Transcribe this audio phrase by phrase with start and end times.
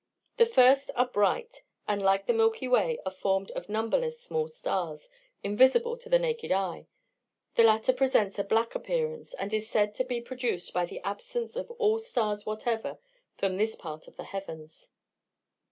[0.37, 5.11] The first are bright, and, like the Milky Way, are formed of numberless small stars,
[5.43, 6.87] invisible to the naked eye;
[7.53, 11.55] the latter presents a black appearance, and is said to be produced by the absence
[11.55, 12.97] of all stars whatever
[13.35, 14.89] from this part of the heavens.